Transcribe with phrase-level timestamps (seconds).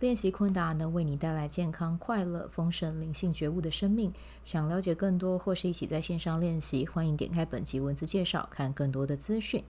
[0.00, 4.12] 练习昆达能为你带来健康、快乐、丰盛、灵性觉悟的生命。
[4.42, 9.62] 想了解更多或是一起在线上练习，欢迎点开本集文字介绍，看更多的资讯。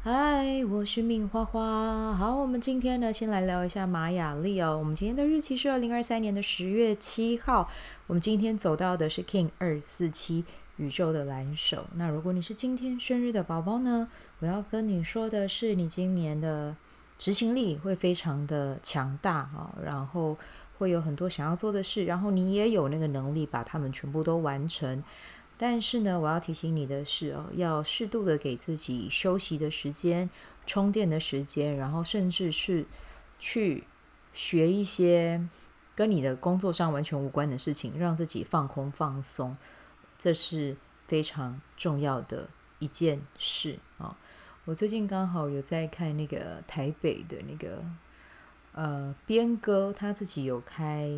[0.00, 2.14] 嗨，我是命花花。
[2.14, 4.78] 好，我们今天呢，先来聊一下玛雅历哦。
[4.78, 7.68] 我们今天的日期是二零二三年的十月七号。
[8.06, 10.44] 我们今天走到的是 King 二四七
[10.76, 11.86] 宇宙的蓝手。
[11.96, 16.76] 那如果你是今天生日的宝宝呢，我要跟你说的是，你今年的。
[17.18, 20.36] 执行力会非常的强大啊，然后
[20.78, 25.02] 会有很多想要做的事，然后你也有那个能力把它们全部都完成。
[25.56, 30.28] 但是呢，我要提醒你的是哦，要适度的给自己休息的时间、
[30.66, 32.84] 充电的时间，然后甚至是
[33.38, 33.84] 去
[34.32, 35.48] 学一些
[35.94, 39.56] 跟你的工作上完全无关的事情，让自己放空放松，
[40.18, 40.76] 这是
[41.06, 42.48] 非常重要的
[42.80, 44.16] 一件事啊。
[44.66, 47.84] 我最近刚好有在看那个台北的那个
[48.72, 51.10] 呃边哥，他自己有开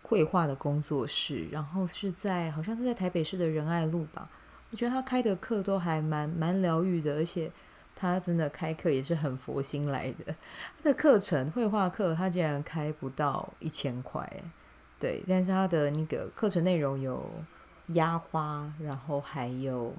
[0.00, 4.26] 绘画的工作室，然后是在好像是在台北市的仁爱路吧。
[4.70, 7.52] 我觉得他开的课都还蛮蛮疗愈的，而且
[7.94, 10.34] 他真的开课也是很佛心来的。
[10.78, 14.26] 他的课程绘画课他竟然开不到一千块，
[14.98, 17.30] 对，但是他的那个课程内容有
[17.88, 19.94] 压花，然后还有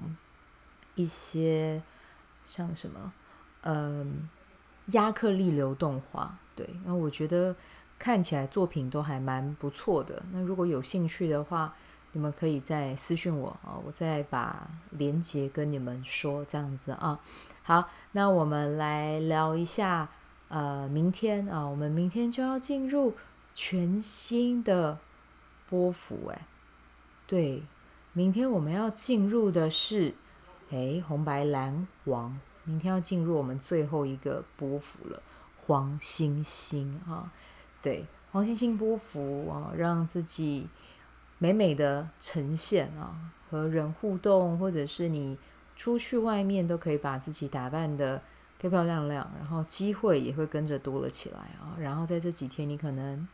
[0.96, 1.80] 一些。
[2.44, 3.12] 像什么，
[3.62, 4.28] 嗯，
[4.88, 7.56] 亚克力流动画，对，那我觉得
[7.98, 10.22] 看起来作品都还蛮不错的。
[10.30, 11.74] 那如果有兴趣的话，
[12.12, 17.18] 你们可以再私讯我啊，我再把链接跟你们说，这样子啊。
[17.62, 20.10] 好，那我们来聊一下，
[20.48, 23.14] 呃，明天啊，我们明天就要进入
[23.54, 24.98] 全新的
[25.70, 26.46] 波幅，哎，
[27.26, 27.62] 对，
[28.12, 30.14] 明天我们要进入的是。
[30.70, 35.22] 哎，红白蓝黄，明天要进入我们最后一个波幅了，
[35.56, 37.32] 黄星星啊，
[37.82, 40.68] 对，黄星星波幅啊，让自己
[41.38, 45.38] 美美的呈现啊，和人互动，或者是你
[45.76, 48.22] 出去外面都可以把自己打扮得
[48.58, 53.26] 漂漂亮亮，然后机会也会跟着多了起来啊，然后在这几天你可能。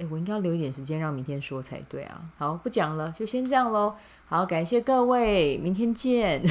[0.00, 2.22] 诶，我应该要留一点时间让明天说才对啊。
[2.38, 3.94] 好，不讲了，就先这样喽。
[4.26, 6.42] 好，感谢各位，明天见。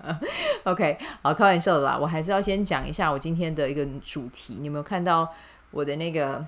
[0.64, 1.98] OK，好，开玩笑的啦。
[2.00, 4.56] 我还是要先讲一下我今天的一个主题。
[4.58, 5.30] 你有没有看到
[5.70, 6.46] 我的那个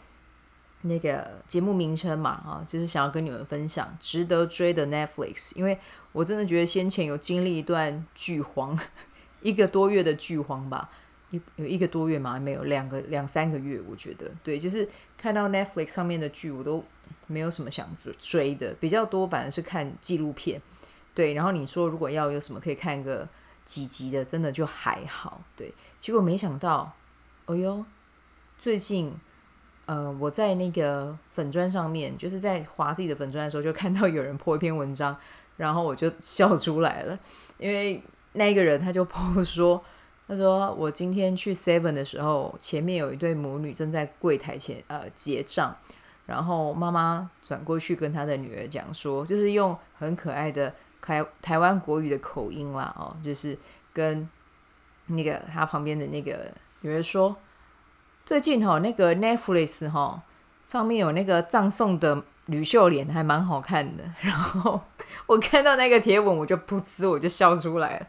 [0.82, 2.30] 那个节目名称嘛？
[2.30, 5.54] 啊，就是想要跟你们分享值得追的 Netflix。
[5.56, 5.78] 因为
[6.12, 8.78] 我真的觉得先前有经历一段剧荒，
[9.42, 10.88] 一个多月的剧荒吧。
[11.30, 12.38] 一有一个多月嘛？
[12.38, 16.84] 没有，两个两三个月，我觉得对，就是看到 Netflix 上面的剧，我都
[17.28, 20.60] 没有什么想追的，比较多反而是看纪录片，
[21.14, 21.34] 对。
[21.34, 23.28] 然后你说如果要有什么可以看个
[23.64, 25.72] 几集的，真的就还好，对。
[26.00, 26.92] 结果没想到，
[27.46, 27.86] 哦哟，
[28.58, 29.14] 最近
[29.86, 35.16] 呃我在那个粉砖上面，就是在划自己的粉砖的时候，就看到有人破一篇文章，
[35.56, 37.16] 然后我就笑出来了，
[37.58, 38.02] 因为
[38.32, 39.84] 那个人他就 po 说。
[40.30, 45.76] 他说：“我今天去 Seven 的时候，前面有一对母女正在柜台前呃结账，
[46.24, 53.58] 然后妈妈转过去跟她的女儿讲说，就是用很可爱的台台湾国语的口音啦，哦，就是
[53.92, 54.28] 跟
[55.06, 56.46] 那个她旁边的那个
[56.82, 57.36] 女儿说，
[58.24, 60.22] 最近哈、哦、那个 Netflix 哈、哦、
[60.62, 64.04] 上面有那个葬送的吕秀莲，还蛮好看的。
[64.22, 64.80] 然后
[65.26, 68.06] 我看到那个贴文，我就噗呲，我就笑出来了。”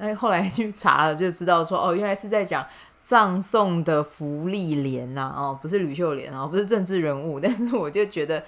[0.00, 2.66] 哎，后来去查了，就知道说哦，原来是在讲
[3.02, 8.42] 葬送的芙莉莲呐，哦，不是吕秀莲哦，不是政治人物，但是我就觉得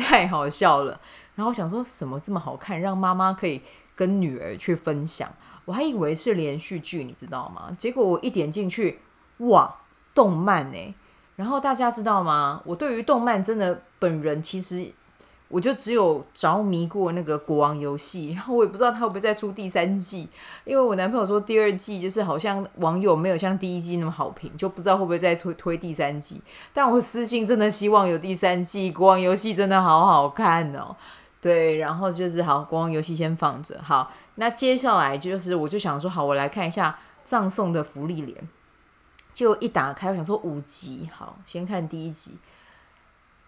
[0.00, 0.98] 太好笑了。
[1.34, 3.60] 然后想说什么这么好看，让妈妈可以
[3.94, 5.30] 跟女儿去分享，
[5.66, 7.70] 我还以为是连续剧，你知道吗？
[7.76, 9.00] 结果我一点进去，
[9.38, 9.76] 哇，
[10.14, 10.94] 动漫哎！
[11.36, 12.62] 然后大家知道吗？
[12.64, 14.90] 我对于动漫真的本人其实。
[15.48, 20.28] 我就只有着迷过那个国王游戏， 然后我也不知道他会不会再出第三季，
[20.64, 26.40] 因为我男朋友说第二季就是好像网友没有像第一季那么好评，就不知道会不会再推推第三季。
[26.72, 30.96] 但我私信真的希望有第三季，国王游戏真的好好看哦。
[31.40, 33.78] 对，然后就是好，国王游戏先放着。
[33.82, 38.48] 好，那接下来就是我就想说，好，我来看一下葬送的芙莉莲，
[39.34, 42.38] 就一打开，我想说五集，好，先看第一集。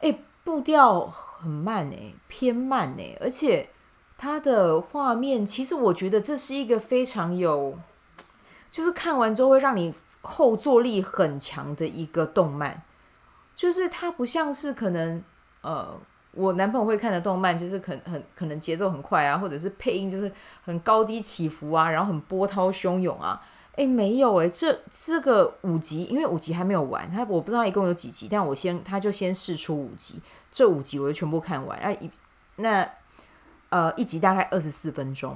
[0.01, 3.69] 诶步调很慢诶，偏慢诶，而且
[4.17, 7.77] 它的画面，其实我觉得这是一个非常有，
[8.71, 12.83] 就是看完之后会让你后坐力很强的一个动漫。
[13.57, 15.21] 就是它不像是可能
[15.63, 15.99] 呃，
[16.31, 20.31] 我男朋友会看的动漫，就是很很可能节奏很快啊，或者是配音就是
[20.65, 23.43] 很高低起伏啊，然后很波涛汹涌啊。
[23.77, 30.21] 诶，没有诶，这这个五集，因为五集还没有完，他我不知道一共有几集，但我先他就先试出五集，
[30.51, 31.79] 这五集我就全部看完。
[31.81, 32.11] 啊一
[32.57, 32.91] 那
[33.69, 35.33] 呃一集大概二十四分钟，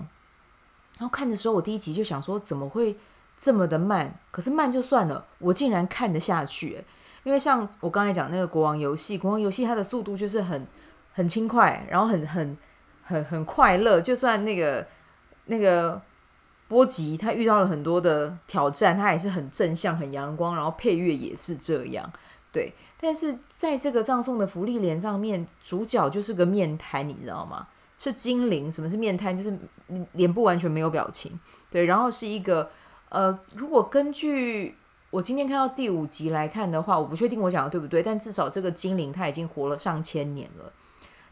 [0.99, 2.97] 然后看的时候我第一集就想说怎么会
[3.37, 4.19] 这么的慢？
[4.31, 6.83] 可是慢就算了，我竟然看得下去，
[7.25, 10.67] 因为像我刚才讲那个国王游戏，国王游戏它的速度就是很
[11.13, 12.57] 很轻快，然后很很
[13.03, 14.87] 很很快乐，就算那个
[15.45, 16.01] 那个。
[16.71, 22.09] 波吉他遇到了很多的挑战，他也是很正向、很阳光，然后配乐也是这样，
[22.53, 22.73] 对。
[22.97, 27.67] 但是在这个葬送的福利莲上面，主角就是个面瘫，你知道吗？
[27.99, 28.71] 是精灵。
[28.71, 29.37] 什么是面瘫？
[29.37, 29.53] 就是
[30.13, 31.37] 脸部完全没有表情，
[31.69, 31.87] 对。
[31.87, 32.71] 然后是一个
[33.09, 34.77] 呃，如果根据
[35.11, 40.73] 我今天看到第五集来看的话，我不确定我讲的对不对，但至少这个精灵他已经活了上千年了，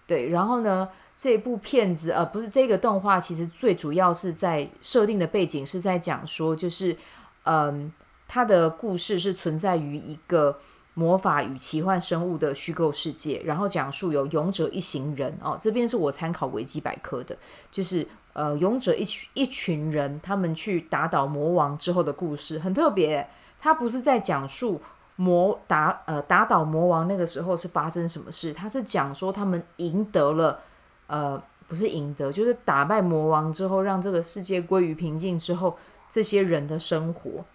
[0.08, 0.28] 对。
[0.30, 0.88] 然后呢？
[1.20, 6.96] 这部片子，呃，不是这个动画，其实最主要是在设定的背景是在讲说，就是，
[7.42, 7.92] 嗯，
[8.28, 10.56] 它的故事是存在于一个
[10.94, 17.36] 魔法与奇幻生物的虚构世界，然后讲述有勇者一行人哦，这边是我参考维基百科的，
[17.72, 23.28] 就是呃，勇者一群一群人他们去打倒魔王之后的故事，很特别，
[23.60, 24.80] 它不是在讲述
[25.20, 30.60] 魔打呃打倒魔王那个时候是发生什么事，他是讲说他们赢得了。
[31.08, 37.46] 呃，不是赢得，就是打败魔王之后，让这个世界归于平静之后，这些人的生活。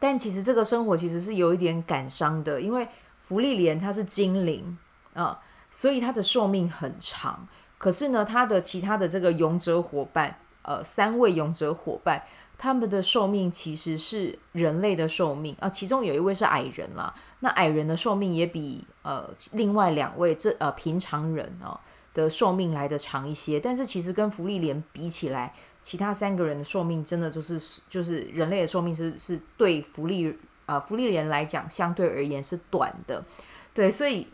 [0.00, 2.88] 但其实这个生活其实是有一点感伤的，因为
[3.22, 4.78] 芙莉莲她是精灵
[5.12, 5.38] 啊，
[5.70, 7.46] 所以她的寿命很长。
[7.76, 12.22] 可是呢，她的其他的这个勇者伙伴，呃，三位勇者伙伴，
[12.62, 21.80] 他们的寿命其实是人类的寿命啊，其中有一位是矮人啦，那矮人的寿命也比呃另外两位这呃平常人哦。
[22.14, 25.50] 的寿命来得长一些，但是其实跟福利莲比起来，
[25.80, 30.28] 其他三个人的寿命真的就是就是人类的寿命是是对福利
[30.66, 33.24] 啊、呃、芙莉莲来讲相对而言是短的，
[33.72, 34.28] 对，所以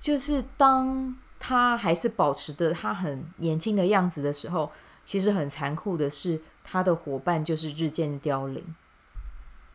[0.00, 4.70] 就是当他还是保持着他很年轻的样子的时候，
[5.04, 8.62] 其实很残酷的是他的伙伴就是日渐凋零。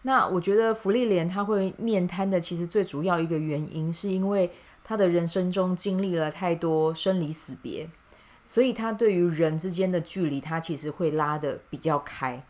[0.02, 4.52] 那我觉得福利莲他会面瘫的，其实最主要一个原因是因为。
[4.84, 7.88] 他的人生中经历了太多生离死别，
[8.44, 12.44] 所以他对于人之间的距离，他其实会拉得比较开。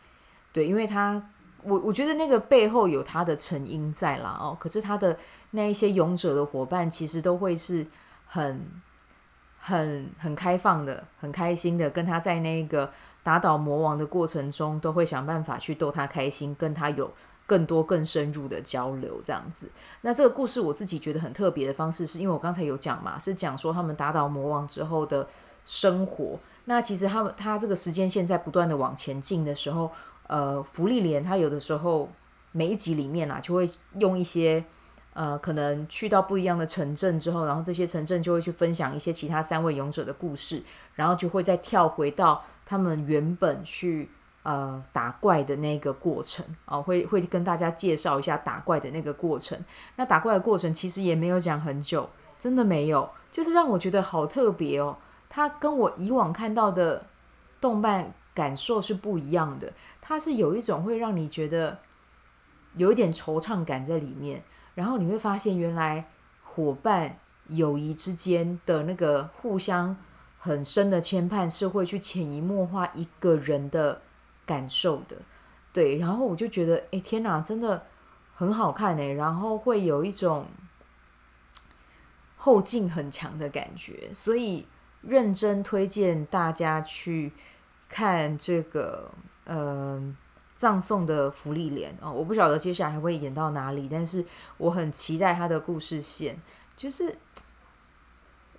[0.52, 1.30] 对，因为他，
[1.62, 4.58] 我我觉得那个背后有他的成因在啦哦。
[4.58, 5.20] 可是他的
[5.52, 7.86] 那一些勇者的伙伴，其实都会是
[8.26, 8.66] 很、
[9.60, 12.92] 很、很开放的，很开心的，跟他在那个
[13.24, 17.12] 打倒魔王的过程中，都会想办法去逗他开心，跟他有。
[17.48, 19.70] 更多更深入的交流，这样子。
[20.02, 25.28] 那这个故事我自己觉得很特别的方式，是因为我刚才有讲嘛，是讲说他们打倒魔王之后的
[25.66, 26.40] 生活。
[26.64, 29.92] 那其实他们他这个时间线在不断的往前进的时候，
[30.28, 32.10] 呃，芙莉莲他有的时候
[32.54, 34.64] 每一集里面啊，就会用一些
[35.14, 40.64] 呃，可能去到不一样的城镇之后，然后这些城镇就会去分享一些其他三位勇者的故事，
[40.96, 44.10] 然后就会再跳回到他们原本去。
[44.44, 49.56] 呃，打怪的那个过程、哦，会会跟大家介绍一下打怪的那个过程。
[49.98, 52.10] 那打怪的过程其实也没有讲很久，
[52.40, 54.98] 真的没有，就是让我觉得好特别哦。
[55.30, 57.06] 它跟我以往看到的
[57.62, 61.78] 动漫感受是不一样的，它是有一种会让你觉得
[62.76, 66.08] 有一点惆怅感在里面，然后你会发现原来
[66.44, 69.96] 伙伴友谊之间的那个互相
[70.42, 74.02] 很深的牵绊，是会去潜移默化一个人的。
[74.44, 75.16] 感受的，
[75.72, 77.86] 对，然后我就觉得，哎，天哪，真的
[78.34, 80.48] 很好看哎，然后会有一种
[82.36, 84.68] 后劲很强的感觉，所以
[85.02, 87.32] 认真推荐大家去
[87.88, 89.12] 看这个，
[89.46, 90.14] 呃，
[90.54, 94.26] 葬送的芙莉莲哦，我不晓得接下来还会演到哪里，但是
[94.58, 96.38] 我很期待他的故事线，
[96.76, 97.18] 就是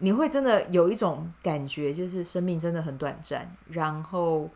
[0.02, 4.50] 你会真的有一种感觉，就是生命真的很短暂，然后。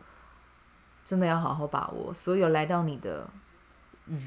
[1.07, 3.29] 真的要好好把握所有来到你的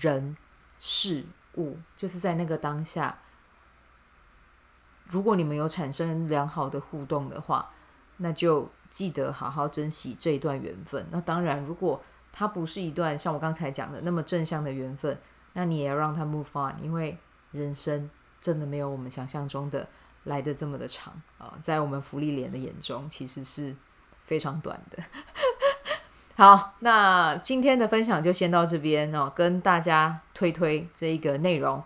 [0.01, 0.35] 人
[0.79, 1.27] 事
[1.59, 3.19] 物，就是在那个当下，
[5.05, 7.71] 如果你们有产生良好的互动的话，
[8.17, 11.07] 那就记得好好珍惜这一段缘分。
[11.11, 15.21] 那当然，如果它不是一段像我刚才讲的那么正向的缘分，
[15.53, 17.19] 那你也要让它 move on，因为
[17.53, 18.09] 人生
[18.41, 19.87] 真的没有我们想象中的
[20.25, 23.75] 来的这么的长啊，在我们芙莉莲的眼中，其实是。
[24.23, 25.03] 非常短的。
[26.37, 31.83] 好，那今天的分享就先到这边哦，跟大家推推这一个内容。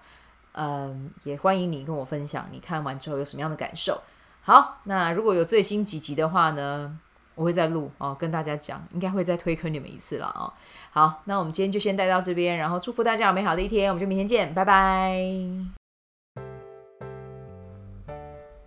[0.53, 4.03] 嗯，也欢迎你跟我分享你看完之后有什么样的感受。
[4.43, 6.99] 好，那如果有最新几集的话呢，
[7.35, 10.53] 我会再录哦，跟大家讲，应该会再推坑你们一次了哦。
[10.91, 15.84] 好，那我们今天就先带到这边，然后祝福大家有美好的一天，我们就明天见，拜拜。